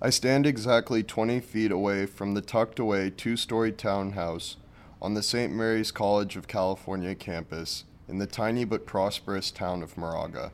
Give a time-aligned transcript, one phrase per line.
[0.00, 4.56] I stand exactly 20 feet away from the tucked away two story townhouse
[5.00, 5.50] on the St.
[5.50, 10.52] Mary's College of California campus in the tiny but prosperous town of Moraga.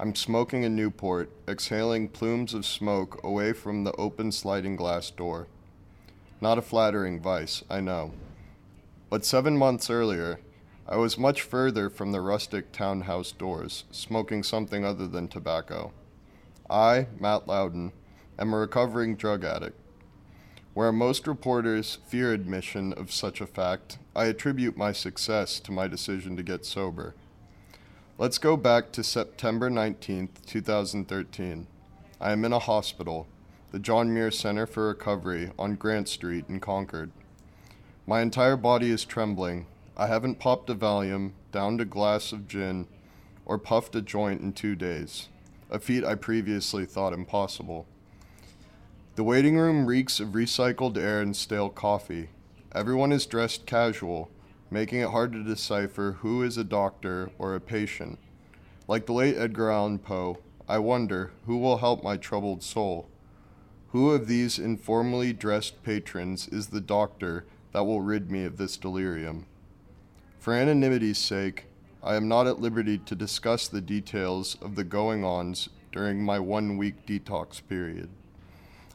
[0.00, 5.48] I'm smoking a Newport, exhaling plumes of smoke away from the open sliding glass door.
[6.40, 8.12] Not a flattering vice, I know.
[9.10, 10.40] But seven months earlier,
[10.88, 15.92] I was much further from the rustic townhouse doors, smoking something other than tobacco.
[16.70, 17.92] I, Matt Loudon,
[18.38, 19.78] am a recovering drug addict.
[20.74, 25.88] Where most reporters fear admission of such a fact, I attribute my success to my
[25.88, 27.14] decision to get sober.
[28.18, 31.66] Let's go back to September 19th, 2013.
[32.20, 33.26] I am in a hospital,
[33.72, 37.10] the John Muir Center for Recovery on Grant Street in Concord.
[38.06, 39.66] My entire body is trembling.
[39.96, 42.86] I haven't popped a Valium, downed a glass of gin,
[43.46, 45.28] or puffed a joint in two days,
[45.70, 47.86] a feat I previously thought impossible.
[49.16, 52.28] The waiting room reeks of recycled air and stale coffee.
[52.74, 54.30] Everyone is dressed casual,
[54.70, 58.18] making it hard to decipher who is a doctor or a patient.
[58.86, 63.08] Like the late Edgar Allan Poe, I wonder who will help my troubled soul.
[63.92, 68.76] Who of these informally dressed patrons is the doctor that will rid me of this
[68.76, 69.46] delirium?
[70.38, 71.64] For anonymity's sake,
[72.02, 76.38] I am not at liberty to discuss the details of the going ons during my
[76.38, 78.10] one week detox period.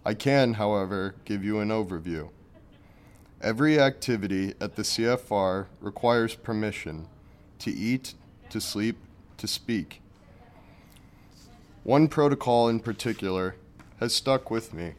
[0.04, 2.30] I can, however, give you an overview.
[3.42, 7.08] Every activity at the CFR requires permission
[7.60, 8.16] to eat,
[8.50, 8.98] to sleep,
[9.38, 10.02] to speak.
[11.84, 13.56] One protocol in particular
[14.00, 14.94] has stuck with me.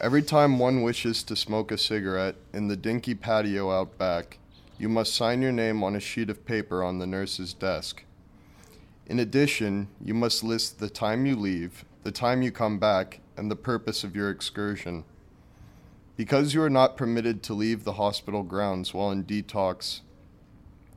[0.00, 4.38] Every time one wishes to smoke a cigarette in the dinky patio out back,
[4.78, 8.04] you must sign your name on a sheet of paper on the nurse's desk.
[9.06, 13.50] In addition, you must list the time you leave, the time you come back, and
[13.50, 15.04] the purpose of your excursion.
[16.16, 20.00] Because you are not permitted to leave the hospital grounds while in detox,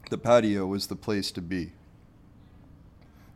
[0.10, 1.74] the patio is the place to be.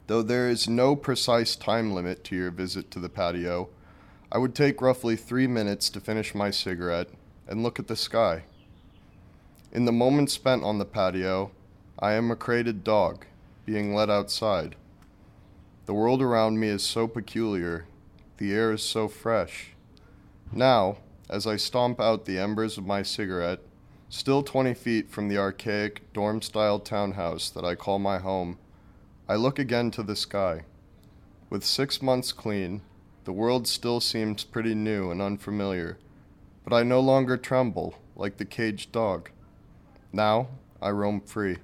[0.08, 3.70] Though there is no precise time limit to your visit to the patio,
[4.32, 7.10] I would take roughly three minutes to finish my cigarette
[7.48, 8.44] and look at the sky.
[9.72, 11.52] In the moments spent on the patio,
[12.00, 13.26] I am a crated dog
[13.66, 14.76] being let outside.
[15.86, 17.86] The world around me is so peculiar
[18.38, 19.72] the air is so fresh.
[20.52, 20.98] Now,
[21.30, 23.60] as I stomp out the embers of my cigarette,
[24.10, 28.58] still 20 feet from the archaic dorm style townhouse that I call my home,
[29.28, 30.66] I look again to the sky.
[31.50, 32.82] With six months clean,
[33.24, 35.98] the world still seems pretty new and unfamiliar,
[36.64, 39.32] but I no longer tremble like the caged dog.
[40.14, 40.48] Now
[40.82, 41.58] I roam free.